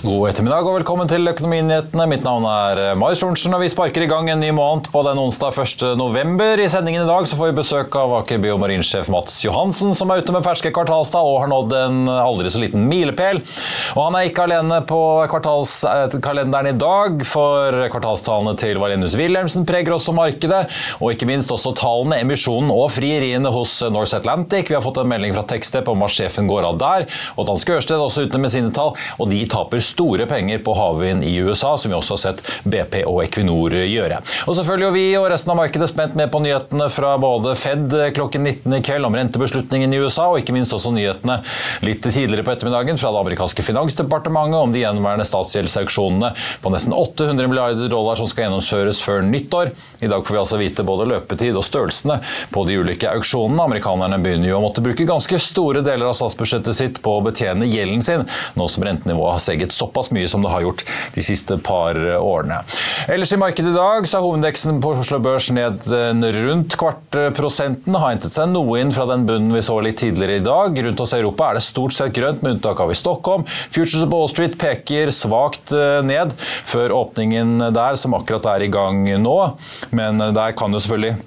[0.00, 2.06] God ettermiddag og velkommen til Økonominyhetene.
[2.08, 5.18] Mitt navn er Marius Lorentzen, og vi sparker i gang en ny måned på den
[5.20, 5.82] onsdag 1.
[6.00, 6.56] november.
[6.56, 10.22] I sendingen i dag så får vi besøk av Aker Biomarinsjef Mats Johansen, som er
[10.22, 13.42] ute med ferske kvartalstall og har nådd en aldri så liten milepæl.
[13.92, 15.00] Og han er ikke alene på
[15.34, 20.62] kvartalskalenderen i dag, for kvartalstallene til Valenius Wilhelmsen preger også markedet,
[20.96, 24.72] og ikke minst også tallene, emisjonen og frieriene hos Norse Atlantic.
[24.72, 27.76] Vi har fått en melding fra Tekstep om at sjefen går av der, og Danske
[27.76, 31.76] Ørsted også ute med sine tall, og de taper store penger på havvind i USA,
[31.78, 34.20] som vi også har sett BP og Equinor gjøre.
[34.46, 37.94] Og så følger vi og resten av markedet spent med på nyhetene fra både Fed
[38.16, 41.40] klokken 19 i kveld om rentebeslutningen i USA, og ikke minst også nyhetene
[41.86, 46.32] litt tidligere på ettermiddagen fra det amerikanske finansdepartementet om de gjenværende statsgjeldsauksjonene
[46.62, 49.72] på nesten 800 milliarder dollar som skal gjennomføres før nyttår.
[50.00, 52.20] I dag får vi altså vite både løpetid og størrelsene
[52.54, 53.64] på de ulike auksjonene.
[53.64, 57.68] Amerikanerne begynner jo å måtte bruke ganske store deler av statsbudsjettet sitt på å betjene
[57.68, 58.26] gjelden sin,
[58.58, 60.84] nå som rentenivået har steget såpass mye som det har gjort
[61.16, 62.60] de siste par årene.
[63.10, 65.88] Ellers i markedet i dag så er hovedindeksen på Oslo Børs ned
[66.36, 67.96] rundt kvart prosenten.
[67.96, 70.78] Har hentet seg noe inn fra den bunnen vi så litt tidligere i dag.
[70.86, 73.46] Rundt oss i Europa er det stort sett grønt, med unntak av i Stockholm.
[73.48, 75.72] Futures på Wall Street peker svakt
[76.06, 79.38] ned før åpningen der, som akkurat er i gang nå.
[79.96, 81.18] Men der kan jo selvfølgelig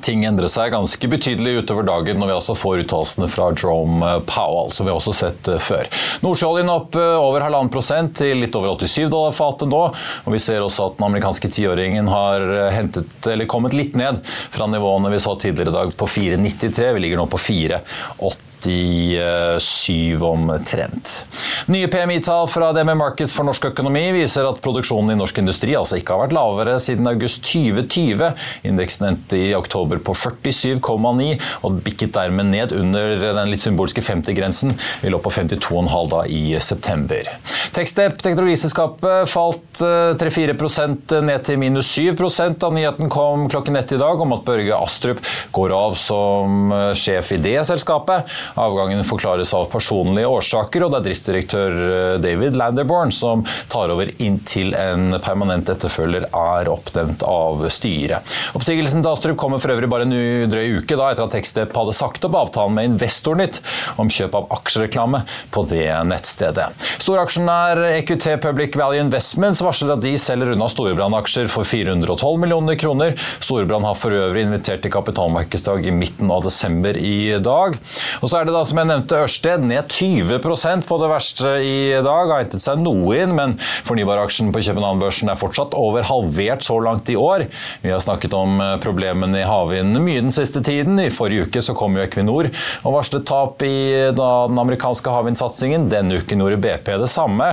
[0.00, 4.72] ting endrer seg ganske betydelig utover dagen når vi altså får uttalelsene fra Jerome Powell,
[4.72, 5.90] som vi har også sett før.
[6.24, 9.82] Nordsjøoljen opp over halvannen prosent til litt over 87 dollar fatet nå.
[9.92, 14.70] og Vi ser også at den amerikanske tiåringen har hentet, eller kommet litt ned fra
[14.70, 16.94] nivåene vi så tidligere i dag på 4,93.
[16.96, 18.51] Vi ligger nå på 4,8.
[18.66, 21.24] 87 omtrent.
[21.66, 25.98] Nye PMI-tall fra DME Markets for norsk økonomi viser at produksjonen i norsk industri altså
[25.98, 28.32] ikke har vært lavere siden august 2020.
[28.68, 31.28] Indeksen endte i oktober på 47,9
[31.66, 34.74] og bikket dermed ned under den litt symbolske 50-grensen.
[35.02, 37.30] Vi lå på 52,5 da i september.
[37.76, 39.82] Tekstep, teknologiselskapet, falt
[40.22, 44.76] 3-4 ned til minus 7% da nyheten kom klokken ett i dag om at Børge
[44.76, 45.22] Astrup
[45.54, 48.28] går av som sjef i det selskapet.
[48.60, 54.10] Avgangen forklares av personlige årsaker, og det er driftsdirektør eh, David Landerborn som tar over
[54.22, 58.36] inntil en permanent etterfølger er oppnevnt av styret.
[58.56, 61.96] Oppsigelsen til Astrup kommer for øvrig bare en drøy uke da, etter at Tekstep hadde
[61.96, 63.60] sagt opp avtalen med Investornytt
[64.00, 65.22] om kjøp av aksjereklame
[65.54, 66.68] på det nettstedet.
[67.02, 73.16] Storaksjonær EQT Public Value Investments varsler at de selger unna Storebrand-aksjer for 412 millioner kroner.
[73.42, 77.78] Storebrand har for øvrig invitert til kapitalmarkedsdag i midten av desember i dag.
[78.20, 81.76] Og så er det da, som jeg nevnte, Ørsted ned 20% på det verste i
[82.02, 82.30] dag.
[82.30, 83.54] Har hentet seg noe inn, men
[83.86, 87.46] fornybaraksjen på København-børsen er fortsatt over halvert så langt i år.
[87.82, 91.00] Vi har snakket om eh, problemene i havvinden mye den siste tiden.
[91.02, 92.50] I forrige uke så kom jo Equinor
[92.82, 95.88] og varslet tap i da, den amerikanske havvindsatsingen.
[95.92, 97.48] Denne uken gjorde BP det samme.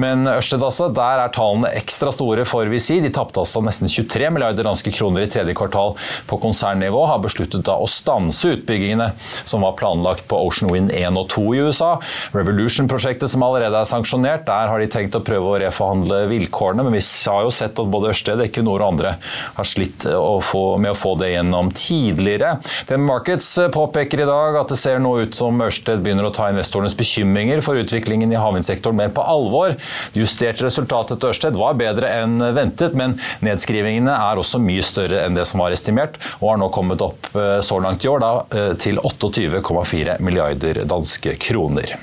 [0.00, 3.00] Men Ørsted altså, der er tallene ekstra store, får vi si.
[3.04, 5.94] De tapte altså nesten 23 milliarder danske kroner i tredje kvartal
[6.30, 7.06] på konsernnivå.
[7.10, 9.12] Har besluttet da å stanse utbyggingene
[9.44, 11.90] som var planlagt på Ocean Wind 1 og 2 i USA.
[12.34, 16.96] Revolution-prosjektet som allerede er sanksjonert, der har de tenkt å prøve å reforhandle vilkårene, men
[16.96, 19.14] vi har jo sett at både Ørsted, Equinor og andre
[19.56, 22.56] har slitt med å få det gjennom tidligere.
[22.88, 26.50] Den Markets påpeker i dag at det ser nå ut som Ørsted begynner å ta
[26.52, 29.76] investorenes bekymringer for utviklingen i havvindsektoren mer på alvor.
[30.14, 35.24] Det justerte resultatet til Ørsted var bedre enn ventet, men nedskrivingene er også mye større
[35.24, 38.32] enn det som var estimert, og har nå kommet opp så langt i år da,
[38.80, 41.96] til 28,4 milliarder danske kroner.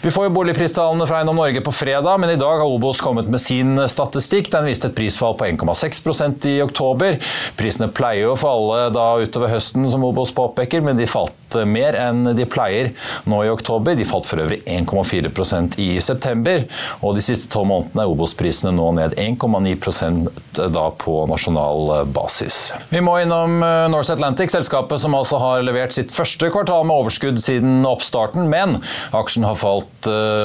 [0.00, 3.28] Vi får jo boligpristallene fra Eiendom Norge på fredag, men i dag har Obos kommet
[3.28, 4.48] med sin statistikk.
[4.52, 7.20] Den viste et prisfall på 1,6% i oktober.
[7.60, 11.36] Prisene pleier jo å falle da utover høsten, som Obos påpeker, men de falt
[11.68, 12.92] mer enn de pleier
[13.28, 13.96] nå i oktober.
[13.98, 16.66] De falt for øvrig 1,4 i september.
[17.04, 22.04] Og de siste tolv månedene er Obos-prisene nå ned 1,9 eh, da på nasjonal eh,
[22.10, 22.60] basis.
[22.90, 26.96] Vi må innom eh, Norse Atlantic, selskapet som altså har levert sitt første kvartal med
[27.04, 28.78] overskudd siden oppstarten, men
[29.16, 29.86] aksjen har falt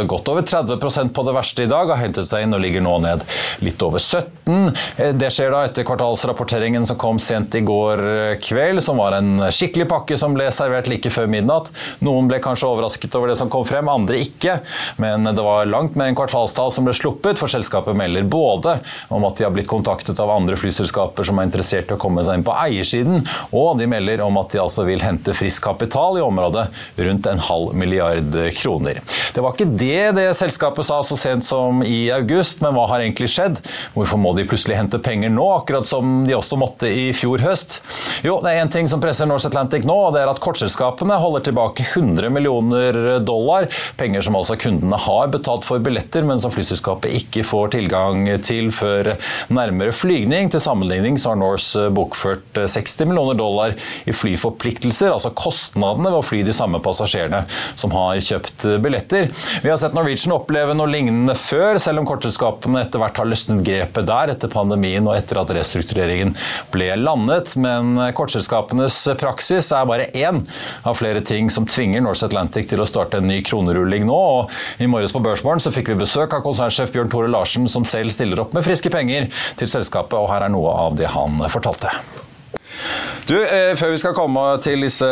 [0.10, 2.98] godt over 30 på det verste i dag, har hentet seg inn og ligger nå
[3.06, 3.24] ned
[3.64, 4.76] litt over 70 2017.
[4.98, 9.18] Eh, det skjer da etter kvartalsrapporteringen som kom sent i går eh, kveld, som var
[9.18, 11.72] en skikkelig pakke som ble servert like før midnatt.
[12.06, 14.60] Noen ble kanskje overrasket over det som kom frem, andre ikke.
[15.02, 18.80] Men det var langt mer enn kvartalstall som ble sluppet, for selskapet melder både
[19.14, 22.24] om at de har blitt kontaktet av andre flyselskaper som er interessert i å komme
[22.26, 23.26] seg inn på eiersiden,
[23.56, 26.68] og de melder om at de altså vil hente frisk kapital i området
[27.08, 29.02] rundt en halv milliard kroner.
[29.34, 33.04] Det var ikke det det selskapet sa så sent som i august, men hva har
[33.04, 33.60] egentlig skjedd?
[33.96, 37.80] Hvorfor må de plutselig hente penger nå, akkurat som de også måtte i fjor høst?
[38.26, 41.18] Jo, det er én ting som presser Norse Atlantic nå, og det er at kortselskapene
[41.22, 43.68] holder tilbake 100 millioner dollar,
[44.00, 48.72] penger som altså kundene har betalt for billetter, men som flyselskapet ikke får tilgang til
[48.76, 49.14] før
[49.54, 50.50] nærmere flygning.
[50.54, 56.26] Til sammenligning så har Norse bokført 60 millioner dollar i flyforpliktelser, altså kostnadene ved å
[56.26, 57.44] fly de samme passasjerene
[57.78, 59.30] som har kjøpt billetter.
[59.64, 63.64] Vi har sett Norwegian oppleve noe lignende før, selv om kortselskapene etter hvert har løsnet
[63.66, 66.34] grepet der etter pandemien og etter at restruktureringen
[66.74, 67.56] ble landet.
[67.62, 70.42] Men kortselskapenes praksis er bare én
[70.84, 74.20] av flere ting som tvinger Norse Atlantic til å starte en ny kronerulling nå.
[74.42, 78.14] Og I morges på Børsmorgen fikk vi besøk av konsernsjef Bjørn Tore Larsen, som selv
[78.16, 81.94] stiller opp med friske penger til selskapet, og her er noe av det han fortalte.
[83.26, 85.08] Du, eh, Før vi skal komme til disse,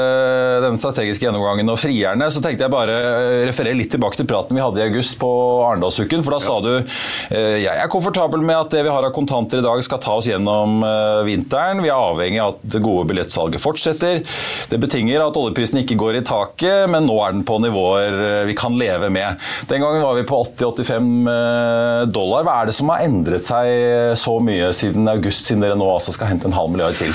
[0.62, 4.54] denne strategiske gjennomgangen og frierne, så tenkte jeg bare eh, referere litt tilbake til praten
[4.54, 5.30] vi hadde i august på
[5.66, 6.22] Arendalsuken.
[6.22, 6.46] For da ja.
[6.46, 9.82] sa du eh, jeg er komfortabel med at det vi har av kontanter i dag
[9.86, 10.84] skal ta oss gjennom
[11.26, 11.82] vinteren.
[11.82, 14.22] Vi er avhengig av at det gode billettsalget fortsetter.
[14.70, 18.56] Det betinger at oljeprisen ikke går i taket, men nå er den på nivåer vi
[18.58, 19.42] kan leve med.
[19.72, 22.46] Den gangen var vi på 80-85 dollar.
[22.46, 26.14] Hva er det som har endret seg så mye siden august, siden dere nå altså
[26.14, 27.14] skal hente en halv milliard til?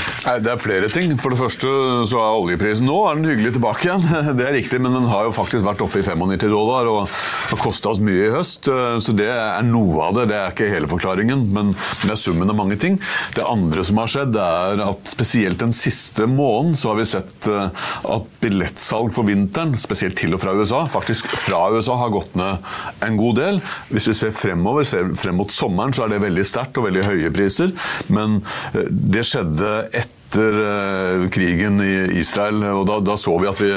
[0.49, 1.11] Det er flere ting.
[1.21, 1.71] For det første
[2.09, 4.05] så er oljeprisen nå er den hyggelig tilbake igjen.
[4.39, 7.11] Det er riktig, men den har jo faktisk vært oppe i 95 dollar og
[7.50, 8.71] har kosta oss mye i høst.
[9.05, 10.25] Så det er noe av det.
[10.31, 12.97] Det er ikke hele forklaringen, men det er summen av mange ting.
[13.37, 17.49] Det andre som har skjedd, er at spesielt den siste måneden så har vi sett
[17.53, 22.39] eh, at billettsalg for vinteren, spesielt til og fra USA, faktisk fra USA, har gått
[22.41, 22.71] ned
[23.05, 23.65] en god del.
[23.93, 27.05] Hvis vi ser fremover, ser frem mot sommeren, så er det veldig sterkt og veldig
[27.11, 27.75] høye priser.
[28.09, 28.41] Men
[28.73, 32.62] eh, det skjedde etter etter uh, krigen i Israel.
[32.62, 33.72] og Da, da så vi at vi,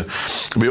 [0.59, 0.69] vi,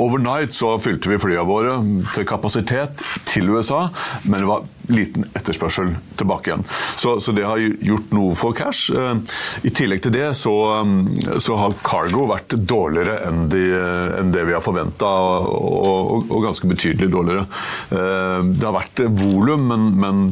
[0.00, 1.78] Overnight så fylte vi flyene våre
[2.14, 3.88] til kapasitet til USA,
[4.24, 6.64] men det var liten etterspørsel tilbake igjen.
[6.98, 8.90] Så, så det har gjort noe for cash.
[8.90, 9.22] Uh,
[9.62, 11.06] I tillegg til det så, um,
[11.38, 13.64] så har cargo vært dårligere enn, de,
[14.18, 17.46] enn det vi har forventa, og, og, og, ganske betydelig dårligere.
[17.94, 20.24] Uh, det har vært volum, men, men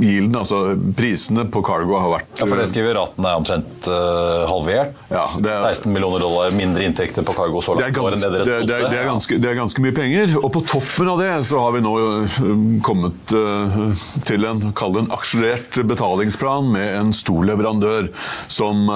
[0.00, 4.44] yielden, altså prisene på cargo, har vært Ja, For det skriver raten er omtrent uh,
[4.50, 4.96] halvert?
[5.12, 8.58] Ja, er, 16 millioner dollar mindre inntekter på cargo så langt det dere trodde?
[8.66, 10.34] Det, det, er ganske, det er ganske mye penger.
[10.40, 12.38] Og på toppen av det så har vi nå uh,
[12.86, 13.78] kommet uh,
[14.26, 18.10] til en, kall det en akselerert betalingsplan med en stor leverandør
[18.50, 18.86] som,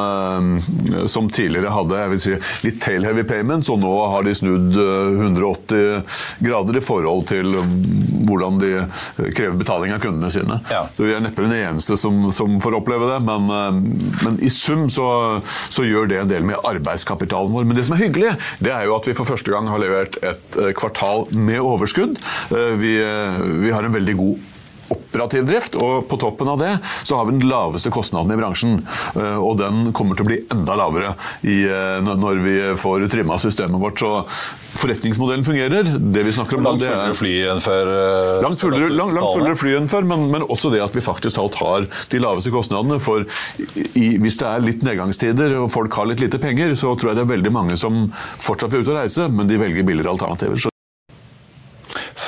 [1.11, 2.35] som tidligere hadde jeg vil si,
[2.65, 7.59] litt tail-heavy payments, og nå har de snudd 180 grader i forhold til
[8.29, 8.73] hvordan de
[9.37, 10.61] krever betaling av kundene sine.
[10.73, 10.88] Ja.
[10.97, 13.21] Så vi er neppe den eneste som, som får oppleve det.
[13.27, 13.81] Men, eh,
[14.25, 15.09] men i sum så,
[15.69, 17.69] så, gjør det en del med arbeidskapitalen vår.
[17.69, 20.21] Men det som er hyggelig, det er jo at vi for første gang har levert
[20.23, 22.21] et eh, kvartal med overskudd.
[22.55, 22.95] Eh, vi,
[23.65, 24.47] vi har en veldig god
[24.93, 26.75] operativ drift, og på toppen av det
[27.07, 28.81] så har vi den laveste kostnaden i bransjen.
[29.15, 33.39] Eh, og den kommer til å bli enda lavere i, eh, når vi får trimma
[33.41, 33.99] systemet vårt.
[33.99, 34.25] Så
[34.79, 35.91] forretningsmodellen fungerer.
[35.99, 37.93] Det vi snakker om Langt fullere fly enn før?
[37.95, 41.05] Eh, langt fullere, langt, langt fullere fly enn før, men, men, også det at vi
[41.05, 43.01] faktisk talt har de laveste kostnadene.
[43.03, 43.27] For
[43.99, 47.21] i, hvis det er litt nedgangstider og folk har litt lite penger, så tror jeg
[47.21, 50.69] det er veldig mange som fortsatt vil ut og reise, men de velger billigere alternativer.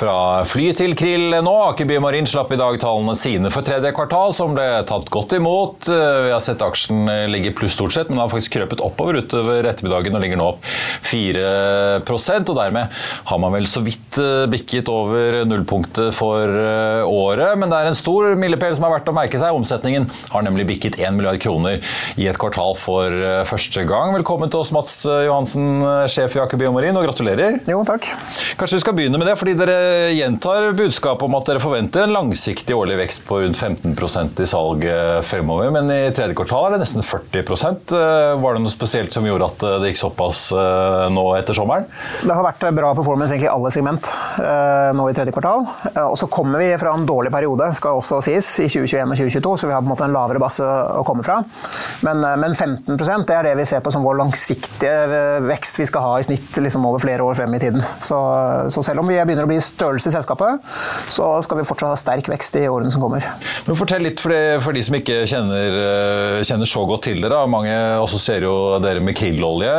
[0.01, 1.51] Fra fly til krill nå.
[1.69, 5.85] Aker Bymarin slapp i dag tallene sine for tredje kvartal, som ble tatt godt imot.
[5.85, 9.67] Vi har sett aksjen ligge pluss stort sett, men den har faktisk krøpet oppover utover
[9.69, 10.65] ettermiddagen og ligger nå opp
[11.05, 12.97] 4% og dermed
[13.29, 17.53] har man vel så vidt eh, bikket over nullpunktet for eh, året.
[17.61, 19.53] Men det er en stor milepæl som er verdt å merke seg.
[19.53, 21.77] Omsetningen har nemlig bikket 1 milliard kroner
[22.17, 24.15] i et kvartal for eh, første gang.
[24.17, 27.61] Velkommen til oss, Mats Johansen, sjef i Aker Biomarin, og gratulerer.
[27.69, 28.09] Jo, takk.
[28.57, 32.15] Kanskje vi skal begynne med det, fordi dere gjentar budskapet om at dere forventer en
[32.15, 36.83] langsiktig årlig vekst på rundt 15% i salget fremover, men i tredje kvartal er det
[36.85, 37.93] nesten 40%
[38.41, 40.47] Var det noe spesielt som gjorde at det gikk såpass
[41.11, 41.87] nå etter sommeren?
[42.21, 44.09] Det har vært bra performance i alle segment
[44.95, 45.65] nå i tredje kvartal.
[46.07, 49.55] Og så kommer vi fra en dårlig periode, skal også sies, i 2021 og 2022,
[49.61, 51.41] så vi har på en måte en lavere base å komme fra.
[52.05, 56.05] Men, men 15 det er det vi ser på som vår langsiktige vekst vi skal
[56.05, 57.83] ha i snitt liksom over flere år frem i tiden.
[58.05, 58.19] Så,
[58.73, 60.71] så selv om vi begynner å bli størrelse i selskapet,
[61.11, 63.25] så skal vi fortsatt ha sterk vekst i årene som kommer.
[63.67, 67.21] Men fortell litt for, de, for de som ikke kjenner, eh, kjenner, så godt til
[67.23, 67.41] dere.
[67.51, 69.73] Mange assosierer jo dere med krillolje,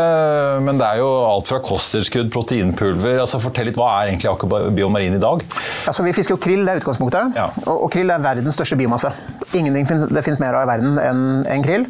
[0.67, 4.71] men det er jo alt fra kosttilskudd, proteinpulver altså Fortell litt, Hva er egentlig Aker
[4.77, 5.45] Biomarin i dag?
[5.89, 7.39] Altså, vi fisker jo krill, det er utgangspunktet.
[7.39, 7.49] Ja.
[7.65, 9.13] Og, og, krill er verdens største biomasse.
[9.53, 11.89] Ingenting det finnes mer av i verden enn en krill.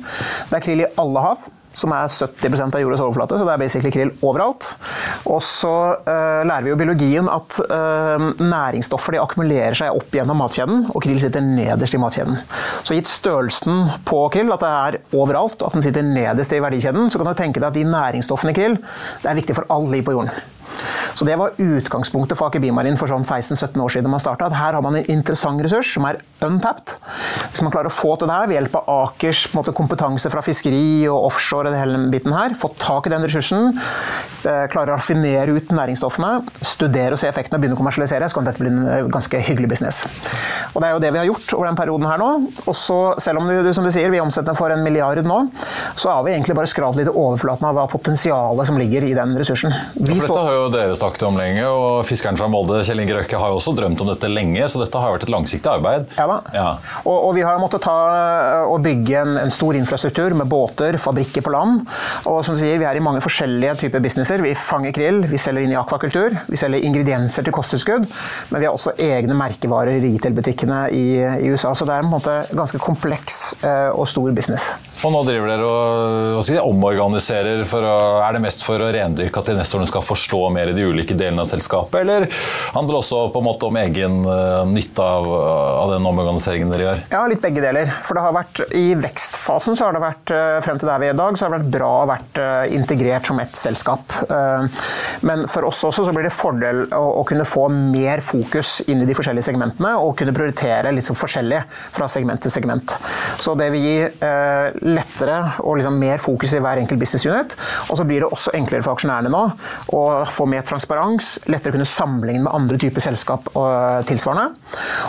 [0.50, 3.62] Det er krill i alle hav som er 70% av jordas overflate, så det er
[3.62, 4.73] basically krill overalt.
[5.31, 5.73] Og så
[6.05, 11.02] uh, lærer vi jo biologien at uh, næringsstoffer de akkumulerer seg opp gjennom matkjeden, og
[11.05, 12.41] krill sitter nederst i matkjeden.
[12.83, 16.62] Så gitt størrelsen på krill, at det er overalt, og at den sitter nederst i
[16.62, 18.79] verdikjeden, så kan du tenke deg at de næringsstoffene i krill
[19.23, 20.33] det er viktig for alle liv på jorden.
[21.14, 24.50] Så Det var utgangspunktet for Aker Bimarin for sånn 16-17 år siden man starta.
[24.52, 26.97] Her har man en interessant ressurs som er untapped.
[27.52, 30.43] Hvis man klarer å få til det her ved hjelp av Akers måte, kompetanse fra
[30.45, 33.79] fiskeri og offshore, og hele biten her, få tak i den ressursen,
[34.43, 36.33] klarer å raffinere ut næringsstoffene,
[36.67, 39.41] studere og se effektene og begynne å kommersialisere, så kan dette bli en eh, ganske
[39.47, 40.02] hyggelig business.
[40.73, 42.31] Og Det er jo det vi har gjort over den perioden her nå.
[42.64, 45.38] Og så, selv om du, som du sier, vi omsetter for en milliard nå,
[45.99, 49.14] så har vi egentlig bare skravd litt i overflaten av hva potensialet som ligger i
[49.19, 49.75] den ressursen.
[49.95, 53.02] Vi ja, for dette har jo dere snakket om lenge, og fiskeren fra Molde, Kjell
[53.02, 55.71] Inge Røkke, har jo også drømt om dette lenge, så dette har vært et langsiktig
[55.71, 56.07] arbeid.
[56.19, 56.38] Ja da.
[56.54, 56.66] Ja.
[57.02, 57.97] Og, og, vi har måttet ta
[58.69, 61.83] og bygge en, en, stor infrastruktur med båter, fabrikker på land.
[62.28, 64.45] Og som du sier, vi er i mange forskjellige typer businesser.
[64.45, 68.07] Vi fanger krill, vi selger inn i akvakultur, vi selger ingredienser til kosttilskudd,
[68.52, 71.04] men vi har også egne merkevarer i retail-butikkene i,
[71.42, 71.75] i, USA.
[71.75, 74.73] Så det er en måte ganske kompleks uh, og stor business.
[75.02, 77.64] Og nå driver dere og, og omorganiserer.
[77.69, 80.85] For å, er det mest for å rendyrke at investorene skal forstå mer i de
[80.87, 82.27] ulike delene av selskapet, eller
[82.75, 86.87] handler det også på en måte om egen uh, nytte av, av, den omorganiseringen dere
[86.87, 87.03] gjør?
[87.15, 87.93] Ja, litt begge deler.
[88.07, 91.11] For det har vært, i vekstfasen så har det vært, uh, frem til der vi
[91.11, 92.41] er i dag, så har det vært bra å vært
[92.73, 94.15] integrert som ett selskap.
[95.27, 99.03] Men for oss også så blir det fordel å, å, kunne få mer fokus inn
[99.03, 101.61] i de forskjellige segmentene, og kunne prioritere litt sånn forskjellig
[101.95, 102.97] fra segment til segment.
[103.43, 103.97] Så det vil gi
[104.83, 107.57] lettere og liksom mer fokus i hver enkelt business unit.
[107.89, 109.43] Og så blir det også enklere for aksjonærene nå
[109.97, 114.53] å få mer transparens, lettere kunne sammenligne med andre typer selskap og tilsvarende.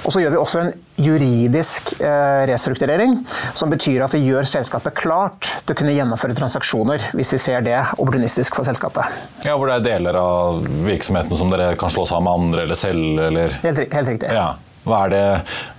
[0.03, 0.73] Og så gjør vi også en
[1.03, 3.15] juridisk eh, restrukturering,
[3.57, 7.65] som betyr at vi gjør selskapet klart til å kunne gjennomføre transaksjoner, hvis vi ser
[7.65, 9.09] det opportunistisk for selskapet.
[9.47, 12.79] Ja, Hvor det er deler av virksomheten som dere kan slå sammen med andre eller
[12.79, 13.25] selv?
[13.29, 13.57] Eller?
[13.65, 14.29] Helt, helt riktig.
[14.33, 14.53] Ja.
[14.83, 15.23] Det,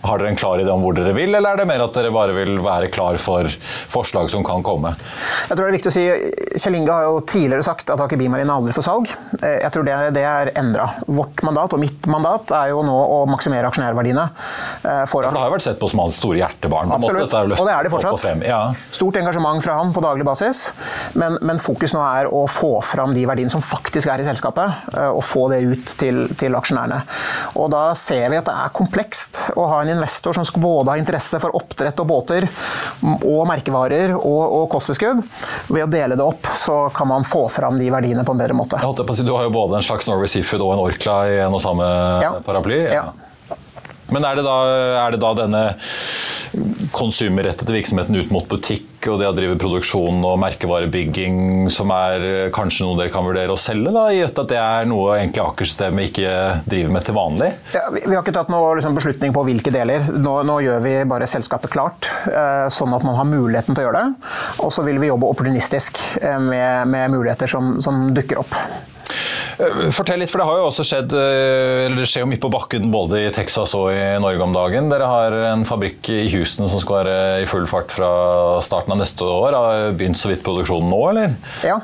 [0.05, 2.13] har dere en klar idé om hvor dere vil, eller er det mer at dere
[2.15, 3.49] bare vil være klar for
[3.93, 4.93] forslag som kan komme?
[5.49, 6.05] Jeg tror det er viktig å si,
[6.61, 9.11] Kjell Inge har jo tidligere sagt at Aker Bimarin er aldri for salg.
[9.41, 10.91] Eh, jeg tror det, det er endra.
[11.07, 14.27] Vårt mandat og mitt mandat er jo nå å maksimere aksjonærverdiene.
[14.83, 16.95] Eh, for, ja, for det har jo vært sett på som hans store hjertebarn.
[16.99, 18.45] Absolutt, og det er det fortsatt.
[18.45, 18.61] Ja.
[18.95, 20.67] Stort engasjement fra han på daglig basis,
[21.19, 24.85] men, men, fokus nå er å få fram de verdiene som faktisk er i selskapet,
[24.95, 27.01] eh, og få det ut til, til aksjonærene.
[27.61, 30.63] Og da ser vi at det er komplekst komplekst å ha en investor som skal
[30.65, 32.49] både ha interesse for oppdrett og båter,
[33.05, 35.23] og merkevarer og, og kosttilskudd.
[35.71, 38.59] Ved å dele det opp så kan man få fram de verdiene på en bedre
[38.59, 38.81] måte.
[39.15, 41.63] Si, du har jo både en slags Norway Seafood og en Orkla i en og
[41.63, 41.87] samme
[42.25, 42.35] ja.
[42.45, 42.83] paraply.
[42.91, 43.09] Ja.
[44.15, 44.57] Men er det, da,
[45.05, 45.63] er det da denne
[46.95, 52.87] konsumerrettede virksomheten ut mot butikk og det å drive produksjon og merkevarebygging som er kanskje
[52.87, 56.31] noe dere kan vurdere å selge, da, i at det er noe egentlig Aker-systemet ikke
[56.69, 57.51] driver med til vanlig?
[57.75, 60.09] Ja, vi, vi, har ikke tatt noen liksom, beslutning på hvilke deler.
[60.15, 63.89] Nå, nå, gjør vi bare selskapet klart, eh, sånn at man har muligheten til å
[63.89, 64.33] gjøre det.
[64.65, 68.57] Og så vil vi jobbe opportunistisk eh, med, med, muligheter som, som dukker opp.
[69.95, 72.91] Fortell litt, for det har jo også skjedd eller det skjer jo mye på bakken
[72.93, 74.89] både i Texas og i Norge om dagen.
[74.93, 78.11] Dere har en fabrikk i Houston som skal være i full fart fra
[78.65, 79.57] starten av neste år.
[79.57, 81.35] Har begynt så vidt produksjonen nå, eller?
[81.67, 81.79] Ja.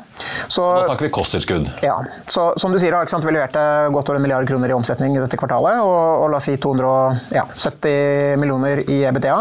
[0.48, 1.70] Så, nå snakker vi kosttilskudd.
[1.84, 1.96] Ja.
[2.30, 3.62] Så som du sier, sant, vi leverte
[3.94, 5.80] godt over en milliard kroner i omsetning i dette kvartalet.
[5.84, 9.36] Og, og la oss si 270 millioner i EBTA.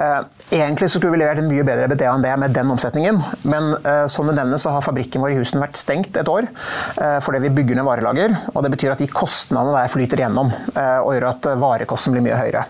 [0.00, 3.20] Eh, Egentlig så skulle vi levert en mye bedre EBTA enn det med den omsetningen,
[3.46, 3.68] men
[4.10, 7.39] som du nevner så har fabrikken vår i Houston vært stengt et år uh, fordi
[7.44, 8.36] vi bygger ned varelager.
[8.54, 12.24] og Det betyr at de kostnadene der flyter gjennom uh, og gjør at varekosten blir
[12.24, 12.64] mye høyere.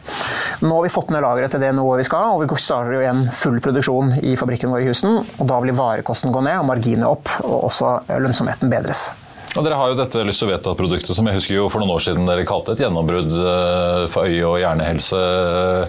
[0.64, 3.04] Nå har vi fått ned lageret til det nivået vi skal, og vi starter jo
[3.04, 5.18] igjen full produksjon i fabrikken vår i Husen.
[5.38, 9.08] og Da vil varekosten gå ned og marginene opp, og også lønnsomheten bedres.
[9.58, 12.46] Og dere har jo dette Lysoveta-produktet som jeg husker jo for noen år siden dere
[12.46, 15.22] kalte et gjennombrudd eh, for øye- og hjernehelse.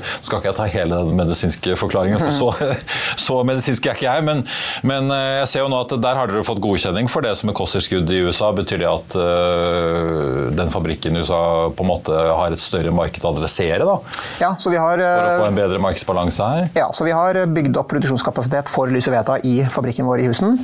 [0.01, 2.71] Så skal ikke jeg ta hele den medisinske forklaringen, for så,
[3.21, 4.25] så medisinsk er ikke jeg.
[4.25, 4.41] Men,
[4.87, 7.51] men, eh, jeg ser jo nå at der har dere fått godkjenning for det som
[7.51, 8.49] er kosttilskudd i USA.
[8.57, 13.21] Betyr det at uh, den fabrikken i USA på en måte har et større marked
[13.21, 13.85] å adressere?
[13.85, 13.99] da?
[14.41, 16.67] Ja, så vi har, for å få en bedre markedsbalanse her?
[16.77, 20.57] Ja, så vi har bygd opp produksjonskapasitet for Lysoveta i fabrikken vår i Husen.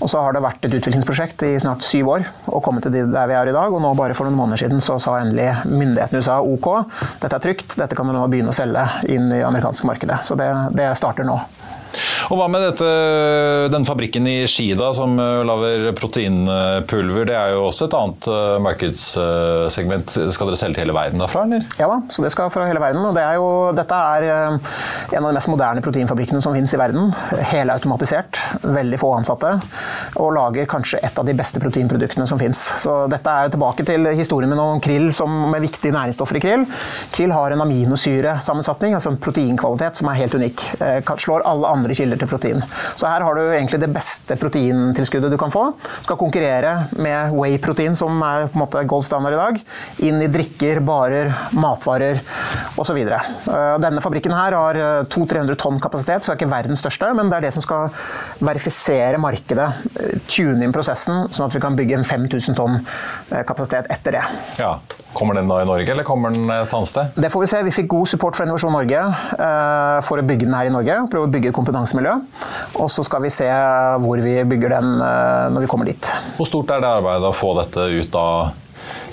[0.00, 3.30] Og så har det vært et utviklingsprosjekt i snart syv år å komme til der
[3.30, 3.74] vi er i dag.
[3.74, 6.68] Og nå bare for noen måneder siden så sa endelig myndighetene i USA OK,
[7.22, 10.22] dette er trygt, dette kan du nå begynne å selge inn i amerikanske markedet.
[10.28, 11.38] Så det, det starter nå.
[12.28, 12.88] Og Hva med dette,
[13.72, 17.28] den fabrikken i Skida som eh, lager proteinpulver?
[17.30, 20.16] Det er jo også et annet eh, markedssegment.
[20.34, 21.64] Skal dere selge til hele verden derfra, eller?
[21.80, 23.04] Ja da, så det skal fra hele verden.
[23.08, 24.74] og det er jo, Dette er eh,
[25.16, 27.12] en av de mest moderne proteinfabrikkene som finnes i verden.
[27.52, 29.54] Helautomatisert, veldig få ansatte,
[30.20, 32.60] og lager kanskje et av de beste proteinproduktene som finnes.
[32.82, 36.68] Så dette er tilbake til historien med noen krill som, med viktige næringsstoffer i krill.
[37.16, 40.66] Krill har en aminosyresammensetning, altså en proteinkvalitet, som er helt unik.
[41.18, 42.62] Slår alle andre kilder kilder til protein.
[42.96, 45.64] Så her har du egentlig det beste proteintilskuddet du kan få.
[45.76, 49.60] Du skal konkurrere med whey-protein, som er på en måte gold standard i dag,
[50.08, 52.20] inn i drikker, barer, matvarer
[52.78, 52.98] osv.
[52.98, 54.80] Eh, denne fabrikken her har
[55.10, 57.64] 200-300 eh, tonn kapasitet, så det er ikke verdens største, men det er det som
[57.64, 57.92] skal
[58.44, 59.68] verifisere markedet,
[59.98, 62.80] eh, tune inn prosessen, sånn at vi kan bygge en 5000 tonn
[63.48, 64.24] kapasitet etter det.
[64.60, 64.78] Ja.
[65.16, 67.16] Kommer den da i Norge, eller kommer den et annet sted?
[67.16, 67.62] Det får vi se.
[67.66, 69.00] Vi fikk god support fra Innovasjon Norge
[70.06, 70.98] for å bygge den her i Norge.
[71.10, 72.12] Prøve å bygge et kompetansemiljø.
[72.78, 73.48] Og så skal vi se
[74.04, 76.10] hvor vi bygger den når vi kommer dit.
[76.36, 78.52] Hvor stort er det arbeidet å få dette ut av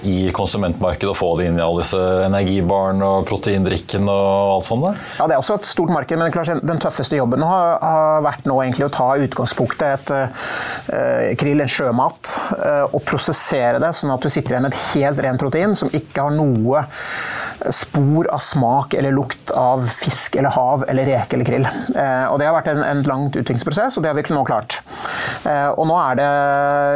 [0.05, 4.85] i konsumentmarkedet og få det inn i alle disse energibarene og proteindrikken og alt sånt?
[4.85, 4.99] Der?
[5.19, 8.49] Ja, Det er også et stort marked, men klart, den tøffeste jobben har, har vært
[8.49, 14.13] nå egentlig å ta utgangspunktet et uh, krill, en sjømat, uh, og prosessere det sånn
[14.15, 16.85] at du sitter igjen med et helt rent protein som ikke har noe
[17.73, 21.67] spor av smak eller lukt av fisk eller hav eller reke eller krill.
[21.95, 24.79] Uh, og Det har vært en, en langt utviklingsprosess, og det har vi nå klart.
[25.45, 26.29] og Nå er det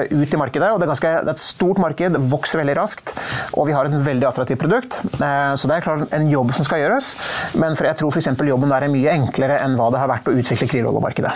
[0.10, 3.13] ut i markedet, og det er, ganske, det er et stort marked, vokser veldig raskt.
[3.58, 5.00] Og vi har et veldig attraktivt produkt.
[5.19, 7.13] Eh, så det er klart en jobb som skal gjøres.
[7.60, 8.32] Men jeg tror f.eks.
[8.50, 11.34] jobben der er mye enklere enn hva det har vært å utvikle krilloljemarkedet.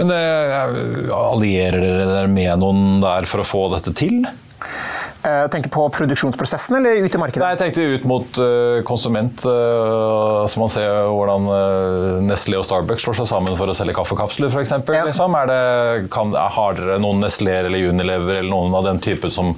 [0.00, 0.56] Men eh,
[1.16, 4.22] allierer dere med noen der for å få dette til?
[5.22, 7.42] Uh, tenker på produksjonsprosessen eller ut i markedet?
[7.44, 9.44] Nei, jeg tenkte ut mot uh, konsument.
[9.46, 11.46] Uh, så man ser hvordan
[12.26, 14.74] Nestlé og Starbucks slår seg sammen for å selge kaffekapsler f.eks.
[14.90, 15.04] Ja.
[15.06, 15.36] Liksom.
[15.36, 19.54] har dere noen Nestlé eller Unilever eller noen av den typen som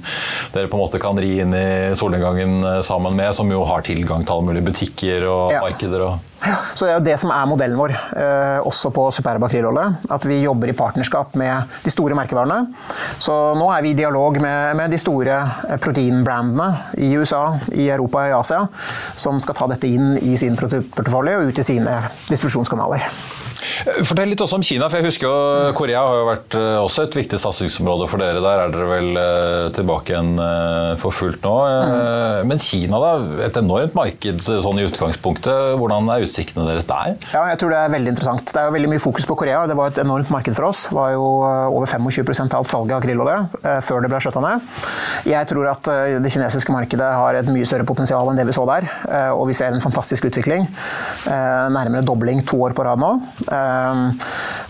[0.53, 4.25] dere på en måte kan ri inn i solnedgangen sammen med, som jo har tilgang
[4.25, 5.65] til alle mulige butikker og ja.
[5.65, 6.05] markeder?
[6.11, 6.34] og
[6.75, 9.85] så Det er jo det som er modellen vår, eh, også på Superba krillolje.
[10.11, 12.73] At vi jobber i partnerskap med de store merkevarene.
[13.19, 17.89] Så nå er vi i dialog med, med de store eh, proteinbrandene i USA, i
[17.89, 18.61] Europa og i Asia,
[19.15, 23.09] som skal ta dette inn i sin produktportefølje og ut i sine distribusjonskanaler.
[24.05, 27.05] Fortell litt også om Kina, for jeg husker jo Korea har jo vært eh, også
[27.05, 28.41] et viktig satsingsområde for dere.
[28.43, 31.53] Der er dere vel eh, tilbake igjen eh, for fullt nå.
[31.65, 32.49] Mm.
[32.49, 33.11] Men Kina, da.
[33.47, 35.75] Et enormt marked sånn i utgangspunktet.
[35.79, 37.15] Hvordan er utsiktene deres der?
[37.33, 38.53] Ja, jeg tror det er veldig interessant.
[38.53, 39.63] Det er jo veldig mye fokus på Korea.
[39.69, 40.85] Det var et enormt marked for oss.
[40.89, 43.37] Det var jo over 25 av alt salget av krillolje
[43.85, 44.69] før det ble skjøtta ned.
[45.29, 45.89] Jeg tror at
[46.23, 48.87] det kinesiske markedet har et mye større potensial enn det vi så der.
[49.35, 50.67] Og vi ser en fantastisk utvikling.
[51.25, 53.11] Nærmere dobling to år på rad nå.
[53.55, 54.19] Um,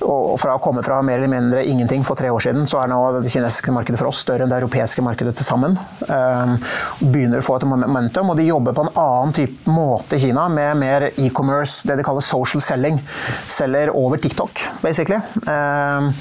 [0.04, 2.92] og fra å komme fra mer eller mindre ingenting for tre år siden, så er
[2.92, 5.78] nå det kinesiske markedet for oss større enn det europeiske markedet til sammen.
[6.12, 6.58] Ehm,
[7.00, 10.48] begynner å få et momentum, og de jobber på en annen type måte i Kina,
[10.52, 13.00] med mer e-commerce, det de kaller social selling.
[13.48, 15.22] Selger over TikTok, basically.
[15.48, 16.12] Ehm,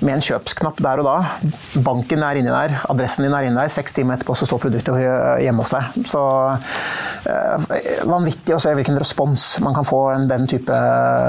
[0.00, 1.16] med en kjøpsknapp der og da.
[1.86, 3.70] Banken er inni der, adressen din er inni der.
[3.72, 4.98] Seks timer etterpå så står produktet
[5.44, 6.02] hjemme hos deg.
[6.10, 6.24] Så
[8.08, 10.76] vanvittig å se hvilken respons man kan få en den type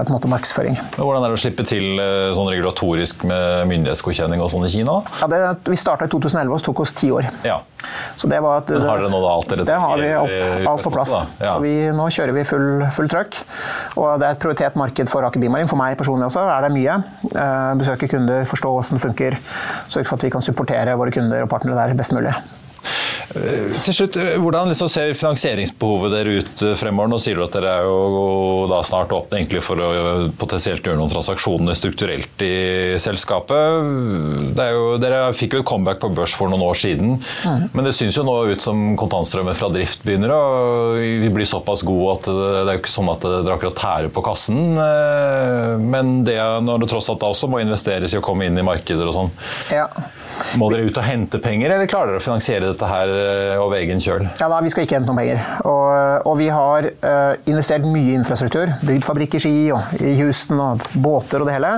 [0.09, 0.77] måte, markedsføring.
[0.95, 4.71] Hvordan er det å slippe til til eh, sånn regulatorisk med myndighetsgodkjenning og sånn i
[4.71, 4.99] Kina?
[5.21, 7.27] Ja, det, Vi starta i 2011 og tok oss ti år.
[7.47, 7.61] Ja.
[8.19, 10.67] Så det var at, Men har dere nå da alt dere Det har vi alt,
[10.69, 11.13] alt på plass.
[11.41, 11.55] Ja.
[11.63, 13.39] Vi, nå kjører vi full, full trøkk.
[13.97, 15.69] Og det er et prioritert marked for Aker Bymarin.
[15.71, 16.99] For meg personlig også er det mye.
[17.31, 19.39] Eh, besøke kunder, forstå hvordan det funker.
[19.91, 22.35] Sørge for at vi kan supportere våre kunder og partnere der best mulig.
[23.85, 27.11] Til slutt, Hvordan liksom ser finansieringsbehovet dere ut eh, fremover?
[27.13, 29.89] Nå sier du at dere er jo da snart åpne for å
[30.39, 34.51] potensielt gjøre noen transaksjoner strukturelt i selskapet.
[34.57, 37.15] Det er jo, dere fikk jo et comeback på børs for noen år siden,
[37.73, 40.41] men det syns jo nå ut som kontantstrømmen fra drift begynner å
[41.31, 44.23] bli såpass god at det, det er jo ikke sånn at dere akkurat tærer på
[44.25, 44.61] kassen.
[44.75, 48.59] eh, Men det når det tross alt da også må investeres i å komme inn
[48.59, 49.31] i markeder og sånn.
[49.71, 49.87] Ja.
[50.59, 53.77] Må dere ut og hente penger, eller klarer dere å finansiere dette her eh, over
[53.79, 54.25] egen kjøl?
[54.39, 55.41] Ja, da, Vi skal ikke hente noen penger.
[55.69, 58.73] Og, og vi har uh, investert mye i infrastruktur.
[58.85, 61.73] Bygd fabrikk i Ski og i Houston og båter og det hele.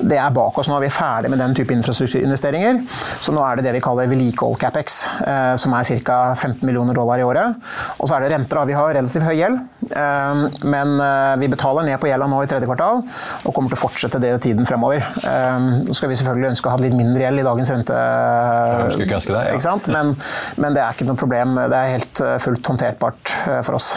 [0.00, 0.70] Det er bak oss.
[0.70, 2.82] Nå er vi ferdig med den type infrastrukturinvesteringer.
[3.22, 6.20] Så nå er det det vi kaller vedlikehold capex, uh, som er ca.
[6.34, 7.60] 15 millioner dollar i året.
[7.98, 8.64] Og så er det renter.
[8.70, 9.60] Vi har relativt høy gjeld,
[9.94, 13.78] uh, men eh, vi betaler ned på gjelda nå i tredje kvartal og kommer til
[13.78, 15.02] å fortsette det tiden fremover.
[15.02, 18.94] Eh, så skal vi selvfølgelig ønske å ha litt mindre gjeld i dagens rente Jeg
[18.94, 19.76] skulle ikke ønske det, ja.
[19.94, 20.14] Men,
[20.60, 21.58] men det er ikke noe problem.
[21.70, 23.94] Det er helt eh, fullt håndterbart eh, for oss.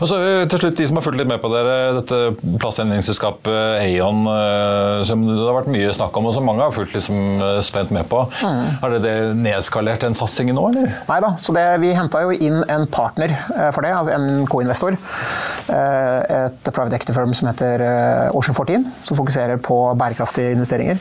[0.00, 2.20] Og så eh, til slutt, De som har fulgt litt med på dere, dette
[2.62, 6.96] plastgjenvinningsselskapet Aeon, eh, som det har vært mye snakk om, og som mange har fulgt
[6.96, 8.24] liksom eh, spent med på.
[8.42, 10.94] Har dere nedskalert den satsingen nå, eller?
[11.08, 13.34] Nei da, så det, vi henta jo inn en partner
[13.74, 14.96] for det, altså en co-investor.
[15.72, 17.82] Et private equity firm som heter
[18.36, 21.00] Ocean 14, som fokuserer på bærekraftige investeringer.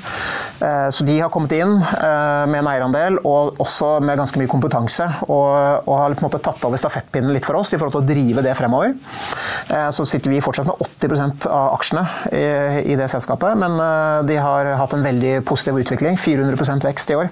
[0.93, 5.07] Så de har kommet inn med en eierandel og også med ganske mye kompetanse.
[5.27, 8.03] Og, og har på en måte tatt over stafettpinnen litt for oss i forhold til
[8.03, 8.80] å drive det fremover.
[8.89, 12.03] Eh, Så sitter vi fortsatt med 80 av aksjene
[12.85, 16.17] i, det selskapet, men eh, de har hatt en veldig positiv utvikling.
[16.17, 17.29] 400% vekst i år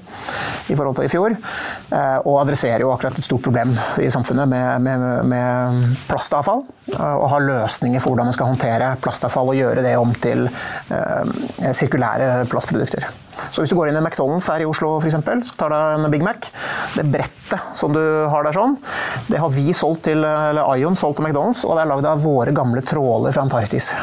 [0.69, 1.37] i forhold til i fjor.
[1.91, 6.65] eh, Og adresserer jo akkurat et stort problem i samfunnet med, med, med plastavfall.
[6.99, 10.47] Og har løsninger for hvordan man skal håndtere plastavfall og gjøre det om til
[11.77, 13.05] sirkulære plastprodukter.
[13.49, 16.11] Så hvis du går inn i McDonald's her i Oslo eksempel, så tar du en
[16.13, 16.51] Big Mac.
[16.95, 18.77] Det brettet som du har der sånn,
[19.29, 22.25] det har vi solgt til, eller Ion solgt til McDonald's, og det er lagd av
[22.25, 23.93] våre gamle tråler fra Antarktis.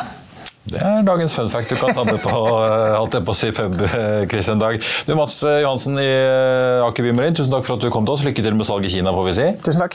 [0.66, 2.30] Det er dagens fun fact du kan ta med på
[2.66, 4.80] eh, alt det på å si pub, eh, Christian Dag.
[5.06, 8.16] Du, Mats eh, Johansen i eh, Aker Bymarin, tusen takk for at du kom til
[8.16, 8.24] oss.
[8.26, 9.46] Lykke til med salg i Kina, får vi si.
[9.62, 9.94] Tusen takk.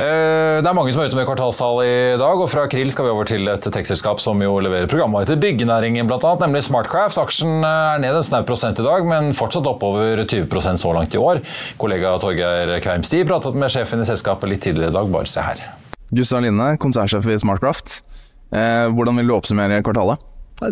[0.00, 3.10] Eh, Det er mange som er ute med kvartalstall i dag, og fra Krill skal
[3.10, 7.20] vi over til et tekstselskap som jo leverer programvare til byggenæringen, annet, nemlig Smartcraft.
[7.20, 11.20] Aksjen er ned en snau prosent i dag, men fortsatt oppover 20% så langt i
[11.20, 11.42] år.
[11.80, 15.60] Kollega Torgeir Kveimsti pratet med sjefen i selskapet litt tidligere i dag, bare se her.
[16.10, 18.00] Gustav Line, konsernsjef i Smartcraft.
[18.50, 20.20] Eh, hvordan vil du oppsummere kvartalet?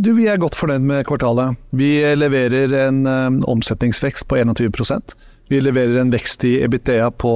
[0.04, 1.56] Du, Vi er godt fornøyd med kvartalet.
[1.72, 5.14] Vi leverer en um, omsetningsvekst på 21%
[5.48, 7.32] Vi leverer en vekst i EBITDA på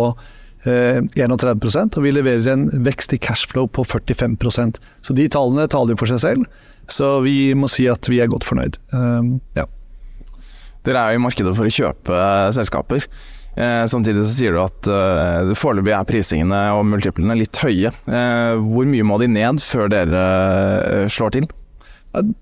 [0.68, 5.94] eh, 31% og vi leverer en vekst i cashflow på 45% Så de tallene taler
[5.94, 6.44] jo for seg selv.
[6.92, 8.76] Så vi må si at vi er godt fornøyd.
[8.92, 9.64] Um, ja.
[10.84, 13.06] Dere er jo i markedet for å kjøpe eh, selskaper.
[13.52, 17.92] Eh, samtidig så sier du at eh, foreløpig er prisingene og multiplene litt høye.
[17.92, 21.50] Eh, hvor mye må de ned før dere eh, slår til?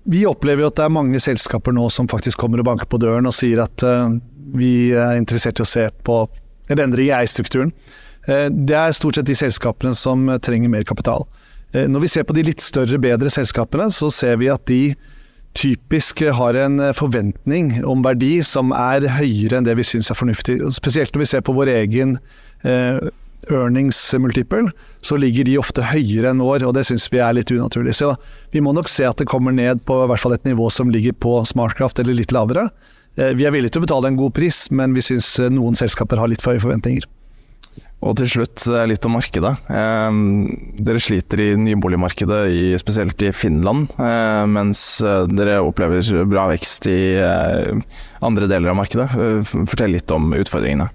[0.03, 2.99] Vi opplever jo at det er mange selskaper nå som faktisk kommer og banker på
[2.99, 4.17] døren og sier at eh,
[4.55, 6.23] vi er interessert i å se på
[6.71, 7.71] en endring i eierstrukturen.
[8.27, 11.27] Eh, det er stort sett de selskapene som eh, trenger mer kapital.
[11.71, 14.89] Når vi ser på de litt større, bedre selskapene, så ser vi at de
[15.57, 20.17] typisk har en eh, forventning om verdi som er høyere enn det vi syns er
[20.19, 20.59] fornuftig.
[20.75, 22.17] Spesielt når vi ser på vår egen
[22.63, 22.99] eh,
[23.49, 24.69] earnings multiple,
[25.01, 27.95] så ligger de ofte høyere enn vår, og det syns vi er litt unaturlig.
[27.97, 28.13] Så
[28.53, 31.17] vi må nok se at det kommer ned på hvert fall et nivå som ligger
[31.17, 32.69] på Smartkraft eller litt lavere.
[33.17, 35.75] Eh, Vi er villige til å betale en god pris, men vi syns eh, noen
[35.75, 37.07] selskaper har litt for høye forventninger.
[38.01, 39.51] Og til slutt litt om markedet.
[39.69, 40.15] Eh,
[40.81, 42.39] dere sliter i nyboligmarkedet,
[42.81, 48.79] spesielt i Finland, eh, mens eh, dere opplever bra vekst i eh, andre deler av
[48.81, 49.05] markedet.
[49.69, 50.89] Fortell litt om utfordringene.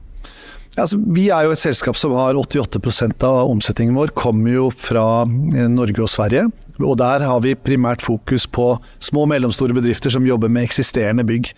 [0.77, 5.25] Altså, vi er jo et selskap som har 88% av omsetningen vår kommer jo fra
[5.25, 6.51] Norge og Sverige.
[6.83, 11.25] Og der har vi primært fokus på små og mellomstore bedrifter som jobber med eksisterende
[11.25, 11.49] bygg.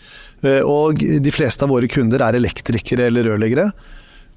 [0.63, 3.73] Og de fleste av våre kunder er elektrikere eller rørleggere.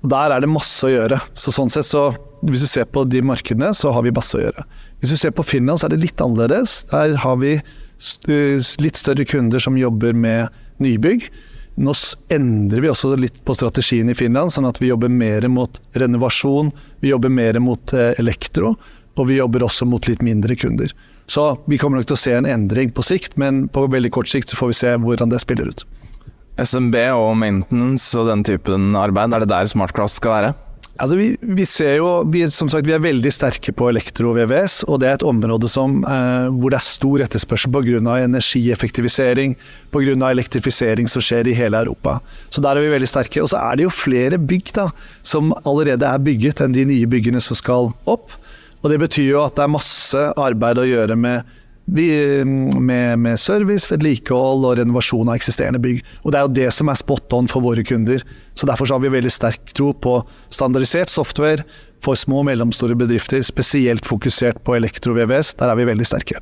[0.01, 1.19] Og Der er det masse å gjøre.
[1.37, 2.11] Så sånn sett så,
[2.41, 4.65] Hvis du ser på de markedene, så har vi masse å gjøre.
[4.99, 6.83] Hvis du ser på Finland, så er det litt annerledes.
[6.89, 10.49] Der har vi eh, litt større kunder som jobber med
[10.81, 11.27] nybygg.
[11.77, 11.93] Nå
[12.33, 16.73] endrer vi også litt på strategien i Finland, sånn at vi jobber mer mot renovasjon,
[16.99, 18.73] vi jobber mer mot eh, elektro,
[19.15, 20.91] og vi jobber også mot litt mindre kunder.
[21.31, 24.33] Så vi kommer nok til å se en endring på sikt, men på veldig kort
[24.33, 25.85] sikt så får vi se hvordan det spiller ut.
[26.63, 30.51] SMB og maintenance og den typen arbeid, er det der Smartcraft skal være?
[31.01, 34.37] Altså vi, vi, ser jo, vi, som sagt, vi er veldig sterke på elektro og
[34.37, 38.17] VVS, og det er et område som, eh, hvor det er stor etterspørsel pga.
[38.27, 39.55] energieffektivisering,
[39.89, 40.29] pga.
[40.29, 42.19] elektrifisering som skjer i hele Europa.
[42.49, 43.41] Så der er vi veldig sterke.
[43.41, 44.91] Og så er det jo flere bygg da,
[45.23, 48.37] som allerede er bygget enn de nye byggene som skal opp.
[48.83, 52.07] Og det betyr jo at det er masse arbeid å gjøre med vi,
[52.45, 56.03] med, med, service, vedlikehold og renovasjon av eksisterende bygg.
[56.23, 58.23] Og Det er jo det som er spot on for våre kunder.
[58.55, 60.21] Så Derfor så har vi veldig sterk tro på
[60.53, 61.65] standardisert software
[62.01, 65.55] for små og mellomstore bedrifter, spesielt fokusert på elektro-VVS.
[65.59, 66.41] Der er vi veldig sterke.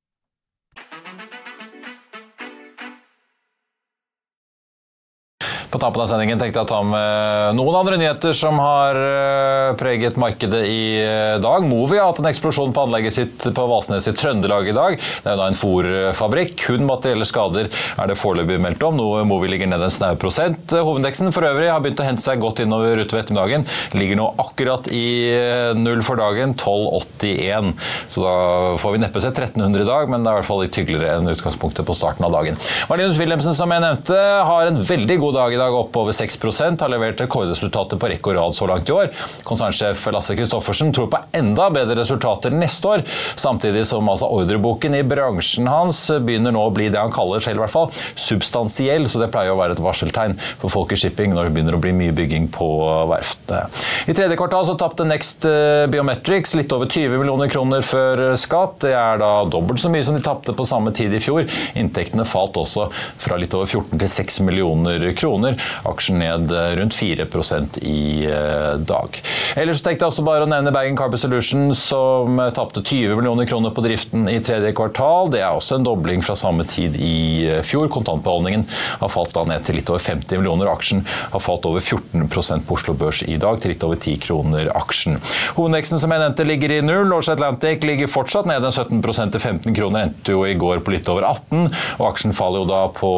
[5.71, 9.69] På tampen av sendingen tenkte jeg å ta med noen andre nyheter som har eh,
[9.79, 11.63] preget markedet i eh, dag.
[11.63, 14.97] Movi har hatt en eksplosjon på anlegget sitt på Valsnes i Trøndelag i dag.
[14.99, 16.57] Det er da en fòrfabrikk.
[16.65, 20.75] Kun materielle skader er det foreløpig meldt om, noe Movi ligger ned en snau prosent.
[20.75, 23.63] Hovedindeksen for øvrig har begynt å hente seg godt innover utover ettermiddagen.
[23.95, 25.07] Ligger nå akkurat i
[25.37, 27.71] eh, null for dagen, 12,81.
[28.11, 28.35] Så da
[28.81, 31.15] får vi neppe se 1300 i dag, men det er i hvert fall litt hyggeligere
[31.21, 32.59] enn utgangspunktet på starten av dagen.
[32.91, 34.19] Marlinus Wilhelmsen, som jeg nevnte,
[34.51, 36.39] har en veldig god dag i dag dag opp over 6
[36.81, 39.11] har levert rekordresultater på rekke og rad så langt i år.
[39.47, 43.05] Konsernsjef Lasse Christoffersen tror på enda bedre resultater neste år,
[43.39, 47.61] samtidig som altså ordreboken i bransjen hans begynner nå å bli det han kaller selv
[47.61, 51.35] i hvert fall, substansiell, så det pleier å være et varseltegn for folk i shipping
[51.35, 52.69] når det begynner å bli mye bygging på
[53.11, 53.67] verftene.
[54.09, 58.79] I tredje kvartal så tapte Next eh, Biometrics litt over 20 millioner kroner før skatt.
[58.85, 61.47] Det er da dobbelt så mye som de tapte på samme tid i fjor.
[61.77, 62.87] Inntektene falt også
[63.21, 65.61] fra litt over 14 til 6 millioner kroner kroner.
[65.83, 67.27] Aksjen ned rundt 4
[67.81, 68.27] i
[68.77, 69.21] dag.
[69.55, 73.71] Ellers tenkte jeg også bare å nevne Bergen Carbon Solution, som tapte 20 millioner kroner
[73.71, 75.31] på driften i tredje kvartal.
[75.31, 77.89] Det er også en dobling fra samme tid i fjor.
[77.91, 78.65] Kontantbeholdningen
[79.01, 80.71] har falt da ned til litt over 50 millioner.
[80.71, 84.71] Aksjen har falt over 14% på Oslo Børs i dag, til litt over 10 kroner
[84.77, 85.19] aksjen.
[85.57, 87.09] Hovedveksten som jeg nevnte ligger i null.
[87.11, 90.07] Norse Atlantic ligger fortsatt ned en 17% til 15 kroner.
[90.07, 91.67] Endte jo i går på litt over 18,
[91.99, 93.11] og aksjen faller jo da på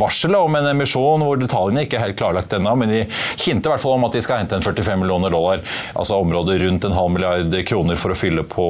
[0.00, 3.00] varselet om en emisjon hvor detaljene ikke helt klarlagt ennå, men de
[3.44, 5.62] hinter i hvert fall om at de skal hente en 45 millioner dollar,
[5.94, 8.66] altså området rundt en halv milliard kroner for å fylle på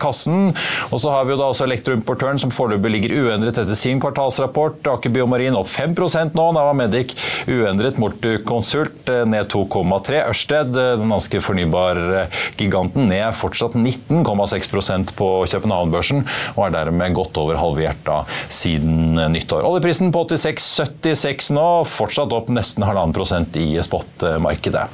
[0.00, 0.52] kassen.
[0.92, 4.80] Og så har vi jo da også elektroimportøren som foreløpig ligger uendret etter sin kvartalsrapport.
[4.94, 5.96] Aker Biomarin opp 5
[6.36, 6.46] nå.
[6.54, 7.14] Nava Medic
[7.48, 7.98] uendret.
[7.98, 10.22] Mortukonsult ned 2,3.
[10.28, 16.24] Ørsted, den danske fornybargiganten, ned fortsatt 19,6% på København-børsen,
[16.54, 18.20] og er dermed godt over halvert da
[18.52, 19.66] siden nyttår.
[19.66, 24.84] Oljeprisen på 86,76 nå, fortsatt opp nesten halvannen prosent i spotmarkedet.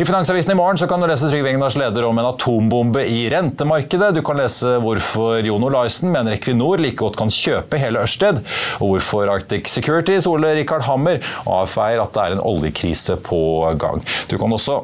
[0.00, 3.26] I Finansavisen i morgen så kan du lese Trygve Egnars leder om en atombombe i
[3.32, 4.12] rentemarkedet.
[4.16, 8.40] Du kan lese hvorfor Jon Olaisen mener Equinor like godt kan kjøpe hele Ørsted,
[8.80, 13.42] og hvorfor Arctic Securities Ole Rikard Hammer avfeier at det er en oljekrise på
[13.80, 14.02] gang.
[14.30, 14.82] Du kan også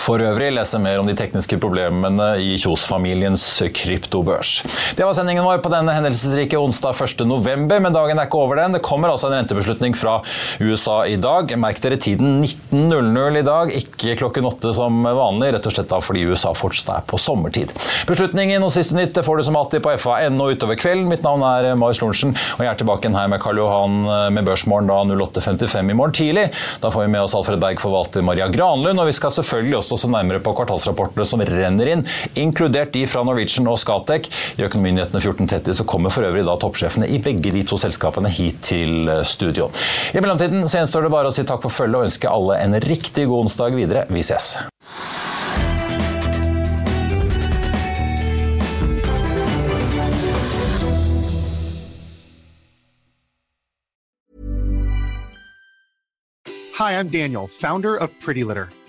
[0.00, 3.44] for øvrig lese mer om de tekniske problemene i Kjos-familiens
[3.76, 4.60] kryptobørs.
[4.98, 8.76] Det var sendingen vår på denne hendelsesrike onsdag 1.11, men dagen er ikke over den.
[8.76, 10.18] Det kommer altså en rentebeslutning fra
[10.60, 11.52] USA i dag.
[11.60, 16.00] Merk dere tiden 19.00 i dag, ikke klokken åtte som vanlig, rett og slett da
[16.04, 17.72] fordi USA fortsatt er på sommertid.
[18.08, 21.08] Beslutningen og siste nytt får du som alltid på fa.no utover kvelden.
[21.10, 24.00] Mitt navn er Marius Lorentzen, og jeg er tilbake her med Karl Johan
[24.34, 26.48] med Børsmorgen da 08.55 i morgen tidlig.
[26.82, 29.85] Da får vi med oss Alfred Berg, forvalter Maria Granlund, og vi skal selvfølgelig også
[29.94, 32.04] også se nærmere på kvartalsrapportene som renner inn,
[32.38, 34.30] inkludert de fra Norwegian og Scatec.
[34.58, 38.62] I Økonominyhetene 14.30 så kommer for øvrig da toppsjefene i begge de to selskapene hit
[38.66, 39.70] til studio.
[40.14, 42.80] I mellomtiden så gjenstår det bare å si takk for følget og ønske alle en
[42.86, 44.06] riktig god onsdag videre.
[44.10, 44.56] Vi ses.
[56.76, 58.68] Hi, I'm Daniel, founder of Pretty Litter.